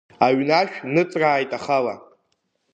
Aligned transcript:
Аҩнашә 0.25 0.77
ныҵрааит 0.93 1.51
ахала. 1.57 1.95